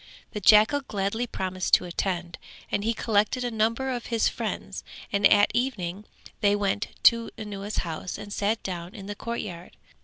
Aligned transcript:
The 0.31 0.39
jackal 0.41 0.81
gladly 0.81 1.27
promised 1.27 1.75
to 1.75 1.85
attend, 1.85 2.39
and 2.71 2.83
he 2.83 2.91
collected 2.91 3.43
a 3.43 3.51
number 3.51 3.91
of 3.91 4.07
his 4.07 4.27
friends 4.27 4.83
and 5.13 5.27
at 5.27 5.51
evening 5.53 6.05
they 6.39 6.55
went 6.55 6.87
to 7.03 7.29
Anuwa's 7.37 7.77
house 7.85 8.17
and 8.17 8.33
sat 8.33 8.63
down 8.63 8.95
in 8.95 9.05
the 9.05 9.13
courtyard. 9.13 9.77